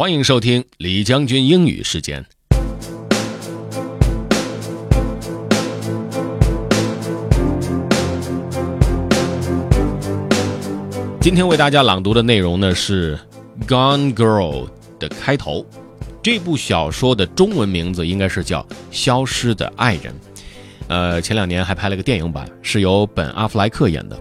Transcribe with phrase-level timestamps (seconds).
[0.00, 2.24] 欢迎收听李将军英语时间。
[11.20, 13.18] 今天为大家朗读的内容呢是
[13.68, 14.64] 《Gone Girl》
[14.98, 15.66] 的开头。
[16.22, 20.04] 这部小说的中文名字应该是叫《消失的爱人》。
[20.88, 24.18] 呃，前两年还拍了个电影版，是由本·阿弗莱克演的。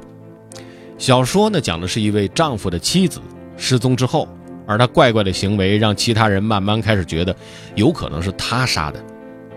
[0.98, 3.22] 小说呢讲的是一位丈夫的妻子
[3.56, 4.28] 失踪之后。
[4.70, 7.36] 而他怪怪的行为让其他人慢慢开始觉得，
[7.74, 9.04] 有可能是他杀的。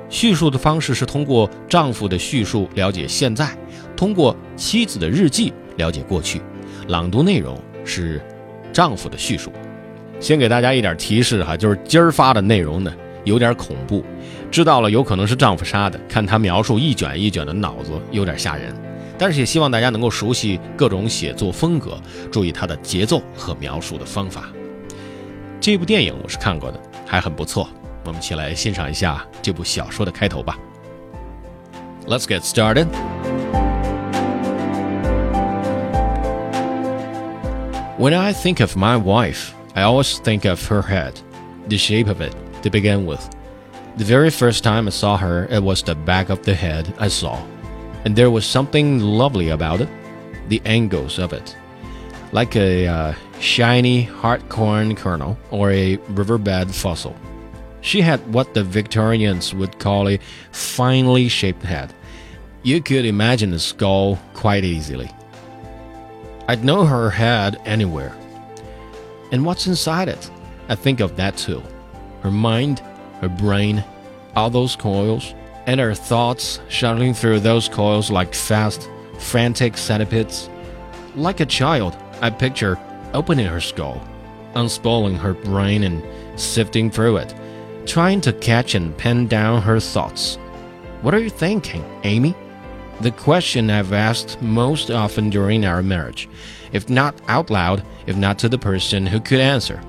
[0.09, 3.55] 叙述的方式是通过丈夫的叙述了解现在，
[3.95, 6.41] 通过妻子的日记了解过去。
[6.89, 8.23] 朗读内容是
[8.73, 9.53] 丈夫的叙述。
[10.19, 12.91] 先给大家一点提示哈，就是今儿发的内容呢
[13.25, 14.03] 有点恐怖，
[14.51, 16.01] 知道了有可能是丈夫杀的。
[16.09, 18.75] 看他描述一卷一卷的脑子有点吓人，
[19.19, 22.01] 但是也希望大家能够熟悉各种写作风格，
[22.31, 24.51] 注意他的节奏和描述的方法。
[25.62, 27.70] 这部电影我是看过的，还很不错。
[28.05, 30.58] 我们一起来欣赏一下这部小说的开头吧。
[32.06, 32.88] Let's get started.
[37.97, 41.14] When I think of my wife, I always think of her head,
[41.67, 42.33] the shape of it,
[42.64, 43.22] to begin with.
[43.97, 47.09] The very first time I saw her, it was the back of the head I
[47.09, 47.39] saw,
[48.06, 49.89] and there was something lovely about it,
[50.47, 51.56] the angles of it,
[52.31, 57.15] like a uh, shiny hard corn kernel or a riverbed fossil.
[57.81, 60.21] She had what the Victorians would call a
[60.53, 61.93] finely shaped head.
[62.63, 65.11] You could imagine a skull quite easily.
[66.47, 68.17] I'd know her head anywhere.
[69.33, 70.31] And what's inside it?
[70.69, 71.61] I think of that too.
[72.23, 72.79] Her mind,
[73.20, 73.83] her brain,
[74.37, 75.35] all those coils,
[75.67, 80.48] and her thoughts shuttling through those coils like fast, frantic centipedes.
[81.17, 82.79] Like a child, I picture
[83.14, 84.06] opening her skull,
[84.55, 86.02] unspoiling her brain and
[86.41, 87.34] sifting through it,
[87.86, 90.36] trying to catch and pen down her thoughts.
[91.02, 92.34] What are you thinking, Amy?
[93.00, 96.28] The question I've asked most often during our marriage,
[96.72, 99.83] if not out loud, if not to the person who could answer.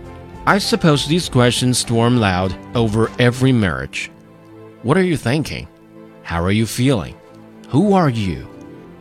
[0.46, 4.12] I suppose these questions storm loud over every marriage.
[4.82, 5.68] What are you thinking?
[6.24, 7.16] How are you feeling?
[7.70, 8.48] Who are you?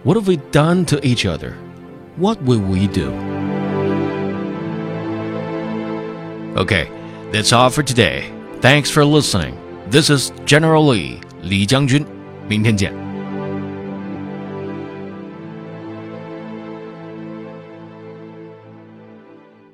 [0.05, 1.53] What have we done to each other?
[2.17, 3.42] What will we do?
[6.56, 6.90] Okay,
[7.32, 8.32] that's all for today.
[8.62, 9.56] Thanks for listening.
[9.90, 12.06] This is General Lee, 李将军。
[12.48, 13.01] 明天见。